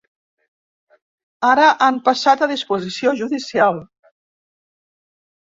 [1.49, 3.79] Ara han passat a disposició judicial.